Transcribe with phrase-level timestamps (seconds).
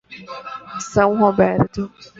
[0.79, 1.91] São Roberto